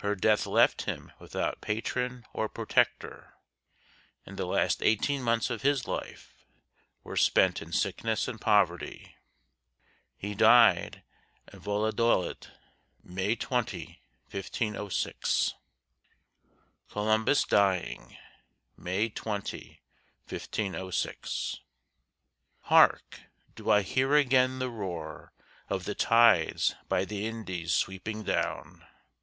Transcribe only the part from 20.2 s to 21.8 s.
1506]